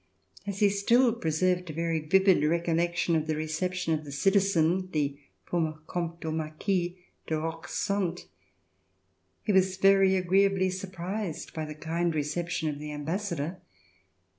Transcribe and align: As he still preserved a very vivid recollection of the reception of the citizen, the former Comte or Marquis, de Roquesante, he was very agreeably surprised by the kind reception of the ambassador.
As 0.47 0.61
he 0.61 0.69
still 0.69 1.13
preserved 1.13 1.69
a 1.69 1.73
very 1.73 1.99
vivid 1.99 2.43
recollection 2.43 3.15
of 3.15 3.27
the 3.27 3.35
reception 3.35 3.93
of 3.93 4.03
the 4.03 4.11
citizen, 4.11 4.89
the 4.89 5.19
former 5.45 5.73
Comte 5.85 6.25
or 6.25 6.31
Marquis, 6.31 6.97
de 7.27 7.35
Roquesante, 7.35 8.25
he 9.43 9.53
was 9.53 9.77
very 9.77 10.15
agreeably 10.15 10.71
surprised 10.71 11.53
by 11.53 11.65
the 11.65 11.75
kind 11.75 12.15
reception 12.15 12.67
of 12.67 12.79
the 12.79 12.91
ambassador. 12.91 13.61